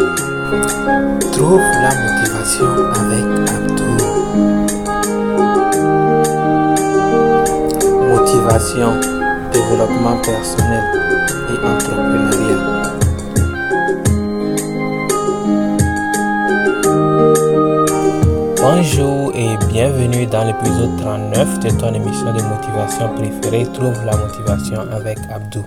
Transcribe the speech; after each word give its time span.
Trouve 0.00 1.60
la 1.82 1.90
motivation 1.94 2.70
avec 3.00 3.24
Abdou. 3.50 3.92
Motivation, 8.08 8.92
développement 9.52 10.16
personnel 10.22 10.84
et 11.50 11.58
entrepreneuriat. 11.66 12.80
Bonjour 18.62 19.32
et 19.34 19.58
bienvenue 19.68 20.26
dans 20.26 20.44
l'épisode 20.46 20.96
39 20.98 21.60
de 21.60 21.70
ton 21.78 21.92
émission 21.92 22.32
de 22.32 22.42
motivation 22.42 23.08
préférée 23.14 23.66
Trouve 23.74 24.02
la 24.06 24.16
motivation 24.16 24.80
avec 24.92 25.18
Abdou. 25.30 25.64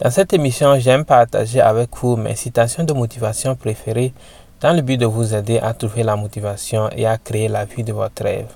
Dans 0.00 0.10
cette 0.10 0.32
émission, 0.32 0.76
j'aime 0.80 1.04
partager 1.04 1.60
avec 1.60 1.88
vous 2.02 2.16
mes 2.16 2.34
citations 2.34 2.82
de 2.82 2.92
motivation 2.92 3.54
préférées 3.54 4.12
dans 4.60 4.72
le 4.72 4.82
but 4.82 4.96
de 4.96 5.06
vous 5.06 5.34
aider 5.34 5.60
à 5.60 5.72
trouver 5.72 6.02
la 6.02 6.16
motivation 6.16 6.90
et 6.96 7.06
à 7.06 7.16
créer 7.16 7.46
la 7.46 7.64
vie 7.64 7.84
de 7.84 7.92
votre 7.92 8.24
rêve. 8.24 8.48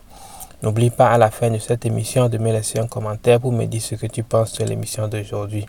N'oublie 0.64 0.90
pas 0.90 1.10
à 1.10 1.16
la 1.18 1.30
fin 1.30 1.48
de 1.48 1.58
cette 1.58 1.86
émission 1.86 2.28
de 2.28 2.38
me 2.38 2.50
laisser 2.50 2.80
un 2.80 2.88
commentaire 2.88 3.38
pour 3.38 3.52
me 3.52 3.66
dire 3.66 3.80
ce 3.80 3.94
que 3.94 4.08
tu 4.08 4.24
penses 4.24 4.54
de 4.54 4.64
l'émission 4.64 5.06
d'aujourd'hui. 5.06 5.64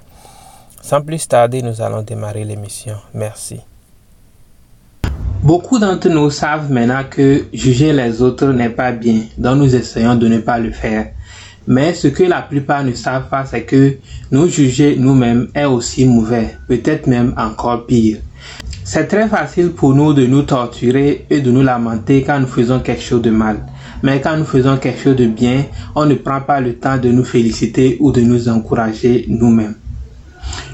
Sans 0.81 1.01
plus 1.01 1.27
tarder, 1.27 1.61
nous 1.61 1.79
allons 1.81 2.01
démarrer 2.01 2.45
l'émission. 2.45 2.95
Merci. 3.13 3.59
Beaucoup 5.43 5.77
d'entre 5.77 6.09
nous 6.09 6.31
savent 6.31 6.71
maintenant 6.71 7.03
que 7.07 7.45
juger 7.53 7.93
les 7.93 8.23
autres 8.23 8.47
n'est 8.47 8.71
pas 8.71 8.91
bien, 8.91 9.21
donc 9.37 9.57
nous 9.57 9.75
essayons 9.75 10.15
de 10.15 10.27
ne 10.27 10.39
pas 10.39 10.57
le 10.57 10.71
faire. 10.71 11.11
Mais 11.67 11.93
ce 11.93 12.07
que 12.07 12.23
la 12.23 12.41
plupart 12.41 12.83
ne 12.83 12.93
savent 12.93 13.29
pas, 13.29 13.45
c'est 13.45 13.63
que 13.63 13.95
nous 14.31 14.47
juger 14.47 14.95
nous-mêmes 14.97 15.49
est 15.53 15.65
aussi 15.65 16.05
mauvais, 16.05 16.57
peut-être 16.67 17.07
même 17.07 17.33
encore 17.37 17.85
pire. 17.85 18.17
C'est 18.83 19.05
très 19.07 19.27
facile 19.27 19.69
pour 19.69 19.93
nous 19.93 20.13
de 20.13 20.25
nous 20.25 20.41
torturer 20.41 21.25
et 21.29 21.41
de 21.41 21.51
nous 21.51 21.61
lamenter 21.61 22.23
quand 22.23 22.39
nous 22.39 22.47
faisons 22.47 22.79
quelque 22.79 23.03
chose 23.03 23.21
de 23.21 23.29
mal. 23.29 23.57
Mais 24.01 24.19
quand 24.21 24.37
nous 24.37 24.45
faisons 24.45 24.77
quelque 24.77 25.01
chose 25.03 25.15
de 25.15 25.27
bien, 25.27 25.65
on 25.93 26.05
ne 26.05 26.15
prend 26.15 26.41
pas 26.41 26.59
le 26.59 26.73
temps 26.73 26.97
de 26.97 27.09
nous 27.09 27.23
féliciter 27.25 27.97
ou 27.99 28.11
de 28.11 28.21
nous 28.21 28.49
encourager 28.49 29.25
nous-mêmes. 29.27 29.75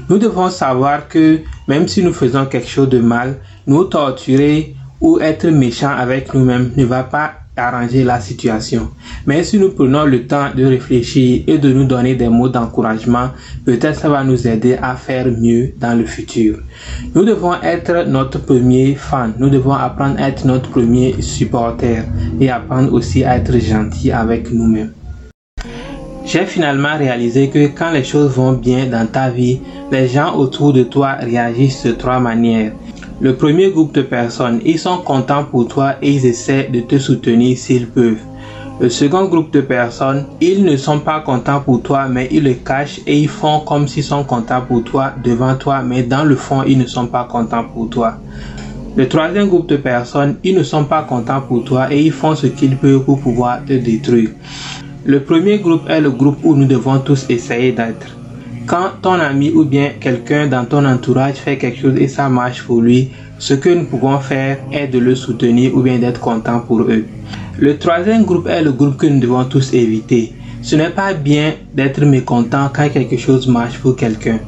Nous 0.08 0.18
devons 0.18 0.48
savoir 0.48 1.08
que 1.08 1.40
même 1.68 1.88
si 1.88 2.02
nous 2.02 2.12
faisons 2.12 2.46
quelque 2.46 2.68
chose 2.68 2.88
de 2.88 3.00
mal, 3.00 3.36
nous 3.66 3.84
torturer 3.84 4.74
ou 5.00 5.18
être 5.20 5.48
méchant 5.48 5.90
avec 5.90 6.32
nous-mêmes 6.32 6.72
ne 6.76 6.84
va 6.84 7.02
pas 7.02 7.32
arranger 7.56 8.04
la 8.04 8.20
situation. 8.20 8.90
Mais 9.26 9.42
si 9.44 9.58
nous 9.58 9.70
prenons 9.70 10.04
le 10.04 10.26
temps 10.26 10.50
de 10.54 10.64
réfléchir 10.64 11.42
et 11.46 11.58
de 11.58 11.72
nous 11.72 11.84
donner 11.84 12.14
des 12.14 12.28
mots 12.28 12.48
d'encouragement, 12.48 13.30
peut-être 13.64 13.98
ça 13.98 14.08
va 14.08 14.22
nous 14.24 14.46
aider 14.46 14.76
à 14.80 14.94
faire 14.96 15.26
mieux 15.26 15.72
dans 15.80 15.98
le 15.98 16.04
futur. 16.04 16.58
Nous 17.14 17.24
devons 17.24 17.54
être 17.62 18.06
notre 18.06 18.38
premier 18.40 18.94
fan. 18.94 19.34
Nous 19.38 19.50
devons 19.50 19.72
apprendre 19.72 20.20
à 20.20 20.28
être 20.28 20.44
notre 20.44 20.70
premier 20.70 21.20
supporter 21.20 22.02
et 22.40 22.50
apprendre 22.50 22.92
aussi 22.92 23.24
à 23.24 23.36
être 23.36 23.58
gentil 23.58 24.10
avec 24.12 24.52
nous-mêmes. 24.52 24.92
J'ai 26.26 26.44
finalement 26.44 26.98
réalisé 26.98 27.50
que 27.50 27.68
quand 27.68 27.92
les 27.92 28.02
choses 28.02 28.32
vont 28.32 28.52
bien 28.52 28.86
dans 28.86 29.06
ta 29.06 29.30
vie, 29.30 29.60
les 29.92 30.08
gens 30.08 30.34
autour 30.34 30.72
de 30.72 30.82
toi 30.82 31.12
réagissent 31.20 31.86
de 31.86 31.92
trois 31.92 32.18
manières. 32.18 32.72
Le 33.18 33.34
premier 33.34 33.70
groupe 33.70 33.94
de 33.94 34.02
personnes, 34.02 34.60
ils 34.66 34.78
sont 34.78 34.98
contents 34.98 35.44
pour 35.44 35.66
toi 35.68 35.94
et 36.02 36.10
ils 36.10 36.26
essaient 36.26 36.68
de 36.70 36.80
te 36.80 36.98
soutenir 36.98 37.56
s'ils 37.56 37.86
peuvent. 37.88 38.20
Le 38.78 38.90
second 38.90 39.24
groupe 39.24 39.50
de 39.54 39.62
personnes, 39.62 40.26
ils 40.42 40.62
ne 40.62 40.76
sont 40.76 41.00
pas 41.00 41.20
contents 41.20 41.60
pour 41.60 41.80
toi, 41.80 42.08
mais 42.10 42.28
ils 42.30 42.44
le 42.44 42.52
cachent 42.52 43.00
et 43.06 43.18
ils 43.18 43.28
font 43.28 43.60
comme 43.60 43.88
s'ils 43.88 44.04
sont 44.04 44.22
contents 44.22 44.60
pour 44.60 44.84
toi 44.84 45.12
devant 45.24 45.54
toi, 45.54 45.80
mais 45.82 46.02
dans 46.02 46.24
le 46.24 46.36
fond, 46.36 46.62
ils 46.66 46.76
ne 46.76 46.84
sont 46.84 47.06
pas 47.06 47.24
contents 47.24 47.64
pour 47.64 47.88
toi. 47.88 48.18
Le 48.96 49.08
troisième 49.08 49.48
groupe 49.48 49.70
de 49.70 49.78
personnes, 49.78 50.36
ils 50.44 50.54
ne 50.54 50.62
sont 50.62 50.84
pas 50.84 51.02
contents 51.02 51.40
pour 51.40 51.64
toi 51.64 51.90
et 51.90 52.02
ils 52.02 52.12
font 52.12 52.34
ce 52.34 52.48
qu'ils 52.48 52.76
peuvent 52.76 53.02
pour 53.02 53.18
pouvoir 53.18 53.64
te 53.64 53.72
détruire. 53.72 54.28
Le 55.06 55.20
premier 55.20 55.58
groupe 55.58 55.88
est 55.88 56.02
le 56.02 56.10
groupe 56.10 56.38
où 56.44 56.54
nous 56.54 56.66
devons 56.66 56.98
tous 56.98 57.24
essayer 57.30 57.72
d'être. 57.72 58.14
Quand 58.66 59.00
ton 59.00 59.12
ami 59.20 59.52
ou 59.52 59.64
bien 59.64 59.90
quelqu'un 60.00 60.48
dans 60.48 60.64
ton 60.64 60.84
entourage 60.84 61.36
fait 61.36 61.56
quelque 61.56 61.78
chose 61.78 61.96
et 61.98 62.08
ça 62.08 62.28
marche 62.28 62.64
pour 62.64 62.80
lui, 62.80 63.10
ce 63.38 63.54
que 63.54 63.68
nous 63.68 63.84
pouvons 63.84 64.18
faire 64.18 64.58
est 64.72 64.88
de 64.88 64.98
le 64.98 65.14
soutenir 65.14 65.72
ou 65.76 65.82
bien 65.82 65.98
d'être 66.00 66.20
content 66.20 66.58
pour 66.58 66.80
eux. 66.80 67.04
Le 67.58 67.78
troisième 67.78 68.24
groupe 68.24 68.48
est 68.48 68.62
le 68.62 68.72
groupe 68.72 68.96
que 68.96 69.06
nous 69.06 69.20
devons 69.20 69.44
tous 69.44 69.72
éviter. 69.72 70.32
Ce 70.62 70.74
n'est 70.74 70.90
pas 70.90 71.14
bien 71.14 71.54
d'être 71.74 72.04
mécontent 72.04 72.68
quand 72.74 72.88
quelque 72.88 73.16
chose 73.16 73.46
marche 73.46 73.78
pour 73.78 73.94
quelqu'un. 73.94 74.40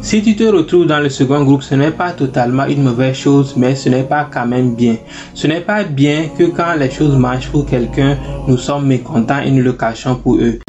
Si 0.00 0.22
tu 0.22 0.34
te 0.36 0.44
retrouves 0.44 0.86
dans 0.86 1.00
le 1.00 1.10
second 1.10 1.44
groupe, 1.44 1.62
ce 1.62 1.74
n'est 1.74 1.90
pas 1.90 2.12
totalement 2.12 2.64
une 2.64 2.82
mauvaise 2.82 3.16
chose, 3.16 3.54
mais 3.58 3.74
ce 3.74 3.90
n'est 3.90 4.04
pas 4.04 4.26
quand 4.32 4.46
même 4.46 4.74
bien. 4.74 4.96
Ce 5.34 5.46
n'est 5.46 5.60
pas 5.60 5.84
bien 5.84 6.28
que 6.38 6.44
quand 6.44 6.74
les 6.78 6.90
choses 6.90 7.16
marchent 7.18 7.50
pour 7.50 7.66
quelqu'un, 7.66 8.16
nous 8.48 8.56
sommes 8.56 8.86
mécontents 8.86 9.40
et 9.44 9.50
nous 9.50 9.62
le 9.62 9.74
cachons 9.74 10.14
pour 10.16 10.36
eux. 10.36 10.60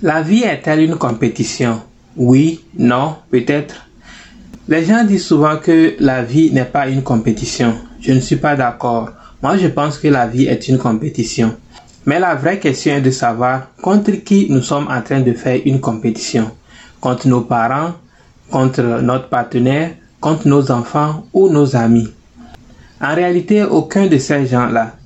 La 0.00 0.22
vie 0.22 0.44
est-elle 0.44 0.82
une 0.82 0.94
compétition? 0.94 1.80
Oui, 2.16 2.64
non, 2.76 3.16
peut-être. 3.30 3.86
Les 4.68 4.84
gens 4.84 5.04
disent 5.04 5.26
souvent 5.26 5.56
que 5.56 5.94
la 6.00 6.22
vie 6.22 6.50
n'est 6.52 6.64
pas 6.64 6.88
une 6.88 7.02
compétition. 7.02 7.74
Je 8.00 8.12
ne 8.12 8.20
suis 8.20 8.36
pas 8.36 8.56
d'accord. 8.56 9.10
Moi, 9.42 9.56
je 9.56 9.68
pense 9.68 9.98
que 9.98 10.08
la 10.08 10.26
vie 10.26 10.46
est 10.46 10.68
une 10.68 10.78
compétition. 10.78 11.54
Mais 12.06 12.18
la 12.18 12.34
vraie 12.34 12.58
question 12.58 12.94
est 12.94 13.00
de 13.00 13.10
savoir 13.10 13.68
contre 13.82 14.10
qui 14.12 14.46
nous 14.50 14.62
sommes 14.62 14.88
en 14.88 15.02
train 15.02 15.20
de 15.20 15.32
faire 15.32 15.60
une 15.64 15.80
compétition. 15.80 16.50
Contre 17.00 17.28
nos 17.28 17.42
parents, 17.42 17.92
contre 18.50 18.82
notre 18.82 19.28
partenaire, 19.28 19.92
contre 20.20 20.48
nos 20.48 20.70
enfants 20.70 21.26
ou 21.32 21.48
nos 21.48 21.76
amis. 21.76 22.08
En 23.00 23.14
réalité, 23.14 23.64
aucun 23.64 24.06
de 24.06 24.18
ces 24.18 24.46
gens-là. 24.46 24.96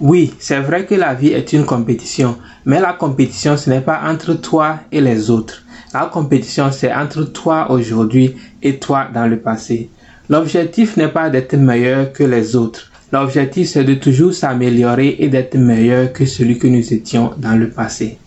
Oui, 0.00 0.34
c'est 0.38 0.60
vrai 0.60 0.84
que 0.84 0.94
la 0.94 1.14
vie 1.14 1.32
est 1.32 1.52
une 1.52 1.64
compétition, 1.64 2.36
mais 2.64 2.80
la 2.80 2.92
compétition, 2.92 3.56
ce 3.56 3.70
n'est 3.70 3.80
pas 3.80 4.02
entre 4.04 4.34
toi 4.34 4.80
et 4.92 5.00
les 5.00 5.30
autres. 5.30 5.62
La 5.94 6.06
compétition, 6.06 6.70
c'est 6.72 6.92
entre 6.92 7.24
toi 7.24 7.70
aujourd'hui 7.70 8.36
et 8.62 8.78
toi 8.78 9.08
dans 9.12 9.26
le 9.26 9.38
passé. 9.38 9.88
L'objectif 10.28 10.96
n'est 10.96 11.08
pas 11.08 11.30
d'être 11.30 11.56
meilleur 11.56 12.12
que 12.12 12.24
les 12.24 12.56
autres. 12.56 12.90
L'objectif, 13.12 13.68
c'est 13.68 13.84
de 13.84 13.94
toujours 13.94 14.34
s'améliorer 14.34 15.16
et 15.20 15.28
d'être 15.28 15.56
meilleur 15.56 16.12
que 16.12 16.26
celui 16.26 16.58
que 16.58 16.66
nous 16.66 16.92
étions 16.92 17.32
dans 17.38 17.56
le 17.56 17.70
passé. 17.70 18.18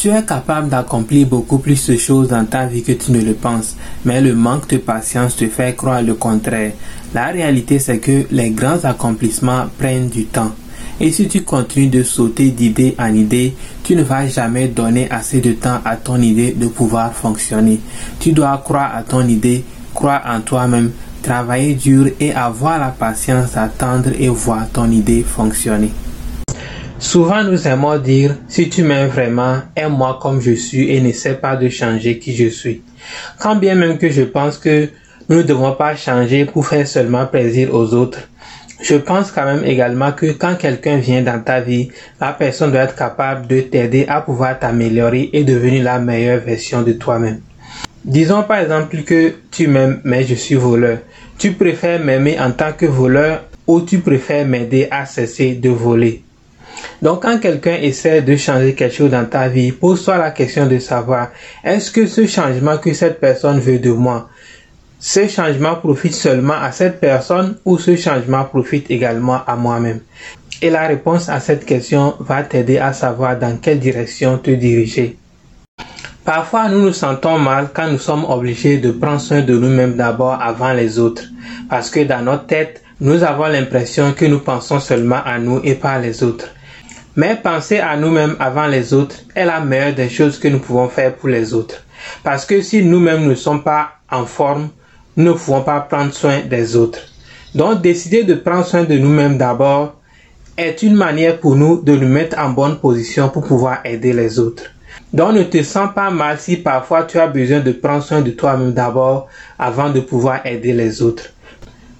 Tu 0.00 0.08
es 0.08 0.24
capable 0.24 0.70
d'accomplir 0.70 1.26
beaucoup 1.26 1.58
plus 1.58 1.90
de 1.90 1.98
choses 1.98 2.28
dans 2.28 2.46
ta 2.46 2.64
vie 2.64 2.82
que 2.82 2.92
tu 2.92 3.12
ne 3.12 3.20
le 3.20 3.34
penses, 3.34 3.76
mais 4.06 4.22
le 4.22 4.34
manque 4.34 4.66
de 4.70 4.78
patience 4.78 5.36
te 5.36 5.46
fait 5.46 5.76
croire 5.76 6.00
le 6.00 6.14
contraire. 6.14 6.72
La 7.12 7.26
réalité, 7.26 7.78
c'est 7.78 7.98
que 7.98 8.24
les 8.30 8.48
grands 8.48 8.82
accomplissements 8.82 9.66
prennent 9.78 10.08
du 10.08 10.24
temps. 10.24 10.52
Et 11.00 11.12
si 11.12 11.28
tu 11.28 11.42
continues 11.42 11.88
de 11.88 12.02
sauter 12.02 12.50
d'idée 12.50 12.94
en 12.98 13.12
idée, 13.12 13.54
tu 13.84 13.94
ne 13.94 14.02
vas 14.02 14.26
jamais 14.26 14.68
donner 14.68 15.10
assez 15.10 15.42
de 15.42 15.52
temps 15.52 15.82
à 15.84 15.96
ton 15.96 16.16
idée 16.22 16.52
de 16.52 16.68
pouvoir 16.68 17.12
fonctionner. 17.12 17.78
Tu 18.20 18.32
dois 18.32 18.56
croire 18.64 18.96
à 18.96 19.02
ton 19.02 19.28
idée, 19.28 19.62
croire 19.92 20.22
en 20.26 20.40
toi-même, 20.40 20.92
travailler 21.22 21.74
dur 21.74 22.06
et 22.18 22.32
avoir 22.32 22.78
la 22.78 22.88
patience 22.88 23.52
d'attendre 23.52 24.12
et 24.18 24.30
voir 24.30 24.66
ton 24.72 24.90
idée 24.90 25.22
fonctionner. 25.22 25.90
Souvent 27.00 27.42
nous 27.42 27.66
aimons 27.66 27.96
dire, 27.96 28.36
si 28.46 28.68
tu 28.68 28.82
m'aimes 28.82 29.08
vraiment, 29.08 29.62
aime-moi 29.74 30.18
comme 30.20 30.38
je 30.38 30.50
suis 30.52 30.90
et 30.90 31.00
n'essaie 31.00 31.32
pas 31.32 31.56
de 31.56 31.70
changer 31.70 32.18
qui 32.18 32.36
je 32.36 32.48
suis. 32.48 32.82
Quand 33.38 33.56
bien 33.56 33.74
même 33.74 33.96
que 33.96 34.10
je 34.10 34.20
pense 34.20 34.58
que 34.58 34.86
nous 35.30 35.38
ne 35.38 35.42
devons 35.42 35.72
pas 35.72 35.96
changer 35.96 36.44
pour 36.44 36.66
faire 36.66 36.86
seulement 36.86 37.24
plaisir 37.24 37.74
aux 37.74 37.94
autres, 37.94 38.28
je 38.82 38.96
pense 38.96 39.32
quand 39.32 39.46
même 39.46 39.64
également 39.64 40.12
que 40.12 40.32
quand 40.32 40.56
quelqu'un 40.56 40.98
vient 40.98 41.22
dans 41.22 41.42
ta 41.42 41.60
vie, 41.60 41.88
la 42.20 42.32
personne 42.32 42.70
doit 42.70 42.82
être 42.82 42.96
capable 42.96 43.46
de 43.46 43.62
t'aider 43.62 44.04
à 44.06 44.20
pouvoir 44.20 44.58
t'améliorer 44.58 45.30
et 45.32 45.42
devenir 45.42 45.82
la 45.82 45.98
meilleure 45.98 46.40
version 46.40 46.82
de 46.82 46.92
toi-même. 46.92 47.40
Disons 48.04 48.42
par 48.42 48.58
exemple 48.58 49.02
que 49.04 49.36
tu 49.50 49.68
m'aimes 49.68 50.02
mais 50.04 50.24
je 50.24 50.34
suis 50.34 50.54
voleur. 50.54 50.98
Tu 51.38 51.52
préfères 51.52 52.04
m'aimer 52.04 52.38
en 52.38 52.50
tant 52.50 52.72
que 52.72 52.84
voleur 52.84 53.44
ou 53.66 53.80
tu 53.80 54.00
préfères 54.00 54.46
m'aider 54.46 54.86
à 54.90 55.06
cesser 55.06 55.54
de 55.54 55.70
voler? 55.70 56.24
Donc 57.02 57.22
quand 57.22 57.38
quelqu'un 57.38 57.76
essaie 57.80 58.20
de 58.22 58.36
changer 58.36 58.74
quelque 58.74 58.94
chose 58.94 59.10
dans 59.10 59.24
ta 59.24 59.48
vie, 59.48 59.72
pose-toi 59.72 60.18
la 60.18 60.30
question 60.30 60.66
de 60.66 60.78
savoir 60.78 61.28
est-ce 61.64 61.90
que 61.90 62.06
ce 62.06 62.26
changement 62.26 62.76
que 62.78 62.92
cette 62.92 63.20
personne 63.20 63.58
veut 63.58 63.78
de 63.78 63.90
moi, 63.90 64.28
ce 64.98 65.26
changement 65.28 65.76
profite 65.76 66.14
seulement 66.14 66.60
à 66.60 66.72
cette 66.72 67.00
personne 67.00 67.56
ou 67.64 67.78
ce 67.78 67.96
changement 67.96 68.44
profite 68.44 68.90
également 68.90 69.40
à 69.46 69.56
moi-même? 69.56 70.00
Et 70.62 70.68
la 70.68 70.86
réponse 70.86 71.30
à 71.30 71.40
cette 71.40 71.64
question 71.64 72.14
va 72.20 72.42
t'aider 72.42 72.78
à 72.78 72.92
savoir 72.92 73.38
dans 73.38 73.56
quelle 73.56 73.78
direction 73.78 74.36
te 74.36 74.50
diriger. 74.50 75.16
Parfois, 76.22 76.68
nous 76.68 76.82
nous 76.82 76.92
sentons 76.92 77.38
mal 77.38 77.70
quand 77.72 77.90
nous 77.90 77.98
sommes 77.98 78.26
obligés 78.28 78.76
de 78.76 78.90
prendre 78.90 79.22
soin 79.22 79.40
de 79.40 79.56
nous-mêmes 79.56 79.96
d'abord 79.96 80.38
avant 80.40 80.74
les 80.74 80.98
autres, 80.98 81.24
parce 81.70 81.88
que 81.88 82.00
dans 82.00 82.22
notre 82.22 82.44
tête, 82.46 82.82
nous 83.00 83.22
avons 83.24 83.46
l'impression 83.46 84.12
que 84.12 84.26
nous 84.26 84.40
pensons 84.40 84.80
seulement 84.80 85.22
à 85.24 85.38
nous 85.38 85.60
et 85.64 85.74
pas 85.74 85.98
les 85.98 86.22
autres. 86.22 86.48
Mais 87.20 87.36
penser 87.36 87.80
à 87.80 87.98
nous-mêmes 87.98 88.34
avant 88.40 88.66
les 88.66 88.94
autres 88.94 89.16
est 89.34 89.44
la 89.44 89.60
meilleure 89.60 89.92
des 89.92 90.08
choses 90.08 90.38
que 90.38 90.48
nous 90.48 90.58
pouvons 90.58 90.88
faire 90.88 91.14
pour 91.14 91.28
les 91.28 91.52
autres. 91.52 91.84
Parce 92.22 92.46
que 92.46 92.62
si 92.62 92.82
nous-mêmes 92.82 93.28
ne 93.28 93.34
sommes 93.34 93.62
pas 93.62 93.90
en 94.10 94.24
forme, 94.24 94.70
nous 95.18 95.24
ne 95.24 95.32
pouvons 95.32 95.60
pas 95.60 95.80
prendre 95.80 96.14
soin 96.14 96.40
des 96.48 96.76
autres. 96.76 97.00
Donc 97.54 97.82
décider 97.82 98.24
de 98.24 98.32
prendre 98.32 98.64
soin 98.64 98.84
de 98.84 98.96
nous-mêmes 98.96 99.36
d'abord 99.36 99.96
est 100.56 100.82
une 100.82 100.94
manière 100.94 101.38
pour 101.38 101.56
nous 101.56 101.82
de 101.82 101.94
nous 101.94 102.08
mettre 102.08 102.38
en 102.38 102.48
bonne 102.48 102.78
position 102.78 103.28
pour 103.28 103.44
pouvoir 103.44 103.80
aider 103.84 104.14
les 104.14 104.38
autres. 104.38 104.70
Donc 105.12 105.34
ne 105.34 105.42
te 105.42 105.62
sens 105.62 105.90
pas 105.94 106.08
mal 106.08 106.38
si 106.40 106.56
parfois 106.56 107.02
tu 107.02 107.18
as 107.18 107.26
besoin 107.26 107.60
de 107.60 107.72
prendre 107.72 108.02
soin 108.02 108.22
de 108.22 108.30
toi-même 108.30 108.72
d'abord 108.72 109.28
avant 109.58 109.90
de 109.90 110.00
pouvoir 110.00 110.46
aider 110.46 110.72
les 110.72 111.02
autres. 111.02 111.34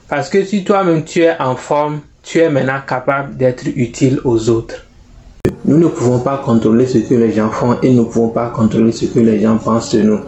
Parce 0.08 0.30
que 0.30 0.42
si 0.46 0.64
toi-même 0.64 1.04
tu 1.04 1.20
es 1.20 1.38
en 1.38 1.56
forme, 1.56 2.00
tu 2.22 2.38
es 2.38 2.48
maintenant 2.48 2.80
capable 2.86 3.36
d'être 3.36 3.66
utile 3.76 4.18
aux 4.24 4.48
autres. 4.48 4.86
Nous 5.70 5.78
ne 5.78 5.86
pouvons 5.86 6.18
pas 6.18 6.42
contrôler 6.44 6.84
ce 6.86 6.98
que 6.98 7.14
les 7.14 7.32
gens 7.32 7.48
font 7.50 7.76
et 7.80 7.90
nous 7.90 8.02
ne 8.02 8.08
pouvons 8.08 8.30
pas 8.30 8.48
contrôler 8.48 8.90
ce 8.90 9.04
que 9.04 9.20
les 9.20 9.40
gens 9.40 9.56
pensent 9.56 9.94
de 9.94 10.02
nous. 10.02 10.18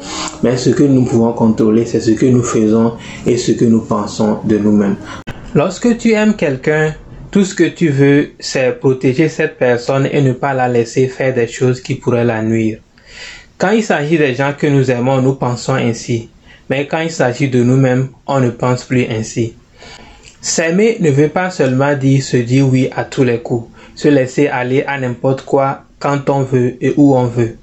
Mais 0.42 0.56
ce 0.56 0.70
que 0.70 0.84
nous 0.84 1.04
pouvons 1.04 1.32
contrôler, 1.32 1.84
c'est 1.84 2.00
ce 2.00 2.12
que 2.12 2.26
nous 2.26 2.44
faisons 2.44 2.92
et 3.26 3.36
ce 3.36 3.50
que 3.50 3.64
nous 3.64 3.80
pensons 3.80 4.38
de 4.44 4.56
nous-mêmes. 4.58 4.94
Lorsque 5.54 5.98
tu 5.98 6.12
aimes 6.12 6.34
quelqu'un, 6.34 6.94
tout 7.32 7.44
ce 7.44 7.54
que 7.54 7.64
tu 7.64 7.88
veux, 7.88 8.30
c'est 8.38 8.78
protéger 8.78 9.28
cette 9.28 9.58
personne 9.58 10.08
et 10.12 10.22
ne 10.22 10.32
pas 10.32 10.54
la 10.54 10.68
laisser 10.68 11.08
faire 11.08 11.34
des 11.34 11.48
choses 11.48 11.80
qui 11.80 11.96
pourraient 11.96 12.24
la 12.24 12.40
nuire. 12.40 12.78
Quand 13.58 13.70
il 13.70 13.82
s'agit 13.82 14.18
des 14.18 14.34
gens 14.34 14.52
que 14.56 14.68
nous 14.68 14.90
aimons, 14.90 15.20
nous 15.20 15.34
pensons 15.34 15.74
ainsi. 15.74 16.28
Mais 16.70 16.86
quand 16.86 17.00
il 17.00 17.10
s'agit 17.10 17.48
de 17.48 17.62
nous-mêmes, 17.62 18.08
on 18.26 18.38
ne 18.38 18.50
pense 18.50 18.84
plus 18.84 19.06
ainsi. 19.10 19.54
S'aimer 20.44 20.96
ne 20.98 21.10
veut 21.10 21.28
pas 21.28 21.50
seulement 21.50 21.94
dire 21.94 22.20
se 22.20 22.36
dire 22.36 22.68
oui 22.68 22.90
à 22.96 23.04
tous 23.04 23.22
les 23.22 23.38
coups 23.38 23.68
se 23.94 24.08
laisser 24.08 24.48
aller 24.48 24.82
à 24.82 24.98
n'importe 24.98 25.42
quoi 25.42 25.84
quand 26.00 26.28
on 26.30 26.42
veut 26.42 26.76
et 26.80 26.92
où 26.96 27.14
on 27.14 27.26
veut. 27.26 27.56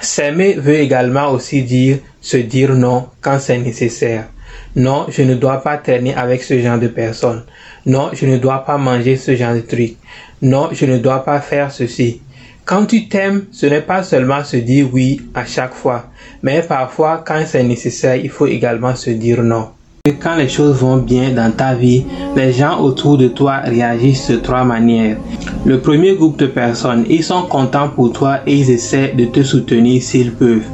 S'aimer 0.00 0.54
veut 0.54 0.76
également 0.76 1.30
aussi 1.30 1.62
dire 1.62 1.98
se 2.22 2.38
dire 2.38 2.74
non 2.74 3.08
quand 3.20 3.38
c'est 3.38 3.58
nécessaire. 3.58 4.28
Non, 4.74 5.04
je 5.10 5.20
ne 5.20 5.34
dois 5.34 5.62
pas 5.62 5.76
traîner 5.76 6.14
avec 6.14 6.42
ce 6.42 6.58
genre 6.58 6.78
de 6.78 6.88
personnes. 6.88 7.44
Non, 7.84 8.08
je 8.14 8.24
ne 8.24 8.38
dois 8.38 8.64
pas 8.64 8.78
manger 8.78 9.18
ce 9.18 9.36
genre 9.36 9.54
de 9.54 9.60
trucs. 9.60 9.96
Non, 10.40 10.70
je 10.72 10.86
ne 10.86 10.96
dois 10.96 11.24
pas 11.26 11.42
faire 11.42 11.70
ceci. 11.72 12.22
Quand 12.64 12.86
tu 12.86 13.06
t'aimes, 13.06 13.44
ce 13.52 13.66
n'est 13.66 13.82
pas 13.82 14.02
seulement 14.02 14.42
se 14.44 14.56
dire 14.56 14.88
oui 14.90 15.20
à 15.34 15.44
chaque 15.44 15.74
fois, 15.74 16.06
mais 16.42 16.62
parfois 16.62 17.22
quand 17.26 17.44
c'est 17.46 17.62
nécessaire, 17.62 18.16
il 18.16 18.30
faut 18.30 18.46
également 18.46 18.96
se 18.96 19.10
dire 19.10 19.42
non. 19.42 19.73
Quand 20.20 20.36
les 20.36 20.50
choses 20.50 20.76
vont 20.76 20.98
bien 20.98 21.30
dans 21.30 21.50
ta 21.50 21.72
vie, 21.72 22.04
les 22.36 22.52
gens 22.52 22.78
autour 22.78 23.16
de 23.16 23.28
toi 23.28 23.60
réagissent 23.64 24.30
de 24.30 24.36
trois 24.36 24.62
manières. 24.62 25.16
Le 25.64 25.80
premier 25.80 26.14
groupe 26.14 26.36
de 26.36 26.44
personnes, 26.44 27.06
ils 27.08 27.24
sont 27.24 27.44
contents 27.44 27.88
pour 27.88 28.12
toi 28.12 28.40
et 28.46 28.54
ils 28.54 28.70
essaient 28.70 29.14
de 29.16 29.24
te 29.24 29.42
soutenir 29.42 30.02
s'ils 30.02 30.34
peuvent. 30.34 30.66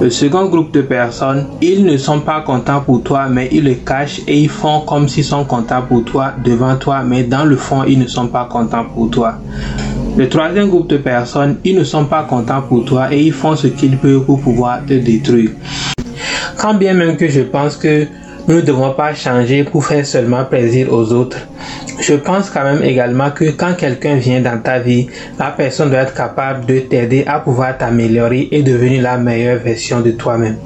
Le 0.00 0.08
second 0.08 0.46
groupe 0.46 0.72
de 0.72 0.80
personnes, 0.80 1.44
ils 1.60 1.84
ne 1.84 1.98
sont 1.98 2.20
pas 2.20 2.40
contents 2.40 2.80
pour 2.80 3.02
toi, 3.02 3.28
mais 3.28 3.50
ils 3.52 3.64
le 3.64 3.74
cachent 3.74 4.22
et 4.26 4.40
ils 4.40 4.48
font 4.48 4.80
comme 4.86 5.08
s'ils 5.10 5.24
sont 5.24 5.44
contents 5.44 5.82
pour 5.86 6.02
toi 6.06 6.32
devant 6.42 6.76
toi, 6.76 7.02
mais 7.02 7.24
dans 7.24 7.44
le 7.44 7.56
fond, 7.56 7.84
ils 7.84 7.98
ne 7.98 8.06
sont 8.06 8.28
pas 8.28 8.48
contents 8.50 8.86
pour 8.94 9.10
toi. 9.10 9.34
Le 10.16 10.26
troisième 10.26 10.70
groupe 10.70 10.88
de 10.88 10.96
personnes, 10.96 11.58
ils 11.66 11.76
ne 11.76 11.84
sont 11.84 12.06
pas 12.06 12.22
contents 12.22 12.62
pour 12.62 12.86
toi 12.86 13.12
et 13.12 13.20
ils 13.20 13.32
font 13.34 13.56
ce 13.56 13.66
qu'ils 13.66 13.98
peuvent 13.98 14.24
pour 14.24 14.40
pouvoir 14.40 14.86
te 14.86 14.94
détruire. 14.94 15.50
Quand 16.56 16.72
bien 16.72 16.94
même 16.94 17.18
que 17.18 17.28
je 17.28 17.42
pense 17.42 17.76
que 17.76 18.06
nous 18.50 18.56
ne 18.56 18.62
devons 18.62 18.90
pas 18.94 19.14
changer 19.14 19.62
pour 19.62 19.86
faire 19.86 20.04
seulement 20.04 20.44
plaisir 20.44 20.92
aux 20.92 21.12
autres. 21.12 21.38
Je 22.00 22.14
pense 22.14 22.50
quand 22.50 22.64
même 22.64 22.82
également 22.82 23.30
que 23.30 23.44
quand 23.52 23.76
quelqu'un 23.76 24.16
vient 24.16 24.40
dans 24.40 24.60
ta 24.60 24.80
vie, 24.80 25.06
la 25.38 25.52
personne 25.52 25.88
doit 25.90 26.00
être 26.00 26.14
capable 26.14 26.66
de 26.66 26.80
t'aider 26.80 27.22
à 27.28 27.38
pouvoir 27.38 27.78
t'améliorer 27.78 28.48
et 28.50 28.64
devenir 28.64 29.02
la 29.02 29.18
meilleure 29.18 29.60
version 29.60 30.00
de 30.00 30.10
toi-même. 30.10 30.56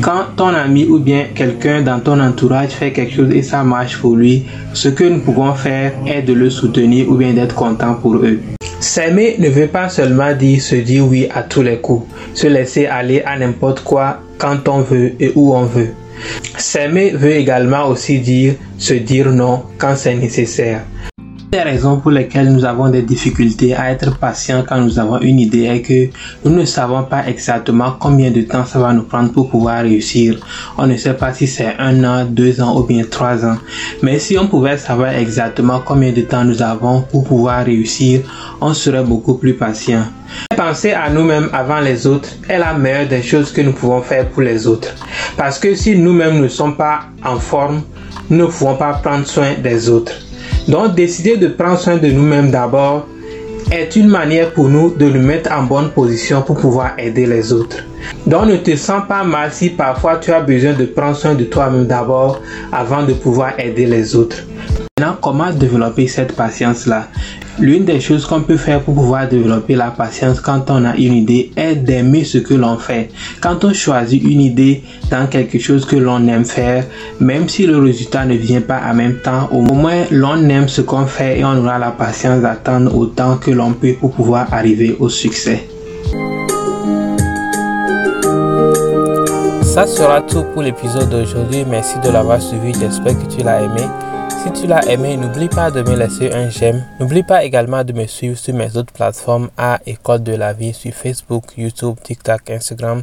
Quand 0.00 0.24
ton 0.36 0.48
ami 0.48 0.86
ou 0.86 0.98
bien 0.98 1.26
quelqu'un 1.34 1.82
dans 1.82 2.00
ton 2.00 2.18
entourage 2.18 2.70
fait 2.70 2.92
quelque 2.92 3.14
chose 3.14 3.30
et 3.30 3.42
ça 3.42 3.62
marche 3.62 3.98
pour 3.98 4.16
lui, 4.16 4.46
ce 4.72 4.88
que 4.88 5.04
nous 5.04 5.20
pouvons 5.20 5.52
faire 5.52 5.92
est 6.06 6.22
de 6.22 6.32
le 6.32 6.48
soutenir 6.48 7.10
ou 7.10 7.16
bien 7.16 7.34
d'être 7.34 7.54
content 7.54 7.92
pour 7.92 8.16
eux. 8.16 8.38
S'aimer 8.80 9.36
ne 9.38 9.50
veut 9.50 9.66
pas 9.66 9.90
seulement 9.90 10.32
dire 10.32 10.62
se 10.62 10.76
dire 10.76 11.06
oui 11.06 11.28
à 11.34 11.42
tous 11.42 11.60
les 11.60 11.76
coups, 11.76 12.06
se 12.32 12.46
laisser 12.46 12.86
aller 12.86 13.22
à 13.26 13.38
n'importe 13.38 13.80
quoi 13.80 14.20
quand 14.38 14.66
on 14.68 14.80
veut 14.80 15.12
et 15.20 15.32
où 15.34 15.54
on 15.54 15.64
veut. 15.64 15.90
S'aimer 16.58 17.10
veut 17.10 17.34
également 17.34 17.88
aussi 17.88 18.20
dire 18.20 18.54
se 18.78 18.94
dire 18.94 19.32
non 19.32 19.64
quand 19.78 19.96
c'est 19.96 20.14
nécessaire. 20.14 20.82
Les 21.52 21.62
raisons 21.62 22.00
pour 22.00 22.10
lesquelles 22.10 22.52
nous 22.52 22.64
avons 22.64 22.88
des 22.88 23.02
difficultés 23.02 23.72
à 23.74 23.92
être 23.92 24.18
patients 24.18 24.64
quand 24.68 24.80
nous 24.80 24.98
avons 24.98 25.20
une 25.20 25.38
idée 25.38 25.64
est 25.64 25.80
que 25.80 26.08
nous 26.44 26.54
ne 26.54 26.64
savons 26.64 27.04
pas 27.04 27.26
exactement 27.28 27.94
combien 28.00 28.32
de 28.32 28.42
temps 28.42 28.64
ça 28.64 28.80
va 28.80 28.92
nous 28.92 29.04
prendre 29.04 29.30
pour 29.32 29.48
pouvoir 29.48 29.82
réussir. 29.82 30.40
On 30.76 30.88
ne 30.88 30.96
sait 30.96 31.14
pas 31.14 31.32
si 31.32 31.46
c'est 31.46 31.76
un 31.78 32.02
an, 32.02 32.24
deux 32.24 32.60
ans 32.60 32.76
ou 32.76 32.82
bien 32.82 33.04
trois 33.08 33.46
ans. 33.46 33.58
Mais 34.02 34.18
si 34.18 34.36
on 34.36 34.48
pouvait 34.48 34.76
savoir 34.76 35.10
exactement 35.10 35.80
combien 35.84 36.10
de 36.10 36.22
temps 36.22 36.44
nous 36.44 36.60
avons 36.62 37.02
pour 37.02 37.22
pouvoir 37.22 37.64
réussir, 37.64 38.22
on 38.60 38.74
serait 38.74 39.04
beaucoup 39.04 39.34
plus 39.34 39.54
patient. 39.54 40.02
Penser 40.56 40.92
à 40.92 41.08
nous-mêmes 41.10 41.48
avant 41.52 41.78
les 41.80 42.08
autres 42.08 42.30
est 42.48 42.58
la 42.58 42.74
meilleure 42.74 43.06
des 43.06 43.22
choses 43.22 43.52
que 43.52 43.60
nous 43.60 43.72
pouvons 43.72 44.02
faire 44.02 44.28
pour 44.30 44.42
les 44.42 44.66
autres. 44.66 44.92
Parce 45.36 45.60
que 45.60 45.76
si 45.76 45.96
nous-mêmes 45.96 46.40
ne 46.40 46.48
sommes 46.48 46.76
pas 46.76 47.02
en 47.24 47.38
forme, 47.38 47.82
nous 48.28 48.38
ne 48.38 48.46
pouvons 48.46 48.74
pas 48.74 48.94
prendre 48.94 49.24
soin 49.26 49.54
des 49.62 49.88
autres. 49.88 50.25
Donc 50.68 50.94
décider 50.94 51.36
de 51.36 51.48
prendre 51.48 51.78
soin 51.78 51.96
de 51.96 52.08
nous-mêmes 52.08 52.50
d'abord 52.50 53.06
est 53.70 53.94
une 53.96 54.08
manière 54.08 54.52
pour 54.52 54.68
nous 54.68 54.94
de 54.94 55.08
nous 55.08 55.22
mettre 55.22 55.52
en 55.52 55.62
bonne 55.62 55.90
position 55.90 56.42
pour 56.42 56.56
pouvoir 56.56 56.98
aider 56.98 57.26
les 57.26 57.52
autres. 57.52 57.84
Donc 58.26 58.46
ne 58.46 58.56
te 58.56 58.74
sens 58.76 59.02
pas 59.08 59.24
mal 59.24 59.52
si 59.52 59.70
parfois 59.70 60.16
tu 60.16 60.32
as 60.32 60.40
besoin 60.40 60.72
de 60.72 60.84
prendre 60.84 61.16
soin 61.16 61.34
de 61.34 61.44
toi-même 61.44 61.86
d'abord 61.86 62.40
avant 62.72 63.04
de 63.04 63.12
pouvoir 63.12 63.58
aider 63.58 63.86
les 63.86 64.16
autres. 64.16 64.38
Maintenant, 64.98 65.16
comment 65.20 65.52
développer 65.52 66.06
cette 66.06 66.34
patience-là? 66.34 67.08
L'une 67.58 67.84
des 67.84 68.00
choses 68.00 68.26
qu'on 68.26 68.42
peut 68.42 68.56
faire 68.56 68.82
pour 68.82 68.94
pouvoir 68.94 69.28
développer 69.28 69.74
la 69.74 69.90
patience 69.90 70.40
quand 70.40 70.70
on 70.70 70.84
a 70.84 70.94
une 70.96 71.14
idée 71.14 71.50
est 71.56 71.76
d'aimer 71.76 72.24
ce 72.24 72.38
que 72.38 72.54
l'on 72.54 72.76
fait. 72.78 73.10
Quand 73.40 73.64
on 73.64 73.72
choisit 73.72 74.22
une 74.22 74.40
idée 74.40 74.82
dans 75.10 75.26
quelque 75.26 75.58
chose 75.58 75.84
que 75.86 75.96
l'on 75.96 76.26
aime 76.28 76.44
faire, 76.44 76.84
même 77.20 77.48
si 77.48 77.66
le 77.66 77.78
résultat 77.78 78.24
ne 78.24 78.34
vient 78.34 78.60
pas 78.60 78.80
en 78.90 78.94
même 78.94 79.18
temps, 79.22 79.48
au 79.52 79.60
moins 79.60 80.04
l'on 80.10 80.48
aime 80.48 80.68
ce 80.68 80.80
qu'on 80.80 81.06
fait 81.06 81.40
et 81.40 81.44
on 81.44 81.58
aura 81.58 81.78
la 81.78 81.90
patience 81.90 82.42
d'attendre 82.42 82.94
autant 82.96 83.36
que 83.36 83.50
l'on 83.50 83.72
peut 83.72 83.94
pour 84.00 84.12
pouvoir 84.12 84.52
arriver 84.52 84.96
au 84.98 85.08
succès. 85.08 85.68
Ça 89.76 89.86
sera 89.86 90.22
tout 90.22 90.42
pour 90.54 90.62
l'épisode 90.62 91.10
d'aujourd'hui. 91.10 91.66
Merci 91.66 91.98
de 92.00 92.08
l'avoir 92.08 92.40
suivi. 92.40 92.72
J'espère 92.72 93.12
que 93.12 93.26
tu 93.26 93.44
l'as 93.44 93.60
aimé. 93.60 93.82
Si 94.42 94.50
tu 94.58 94.66
l'as 94.66 94.80
aimé, 94.90 95.18
n'oublie 95.18 95.50
pas 95.50 95.70
de 95.70 95.82
me 95.82 95.94
laisser 95.94 96.32
un 96.32 96.48
j'aime. 96.48 96.82
N'oublie 96.98 97.22
pas 97.22 97.44
également 97.44 97.84
de 97.84 97.92
me 97.92 98.06
suivre 98.06 98.38
sur 98.38 98.54
mes 98.54 98.74
autres 98.78 98.94
plateformes 98.94 99.50
à 99.58 99.78
École 99.84 100.22
de 100.22 100.34
la 100.34 100.54
vie 100.54 100.72
sur 100.72 100.94
Facebook, 100.94 101.58
YouTube, 101.58 101.96
TikTok, 102.02 102.48
Instagram. 102.48 103.02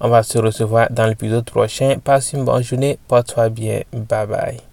On 0.00 0.08
va 0.08 0.24
se 0.24 0.38
recevoir 0.38 0.88
dans 0.90 1.06
l'épisode 1.06 1.44
prochain. 1.44 1.94
Passe 2.02 2.32
une 2.32 2.44
bonne 2.44 2.64
journée. 2.64 2.98
Porte-toi 3.06 3.48
bien. 3.50 3.82
Bye 3.92 4.26
bye. 4.26 4.71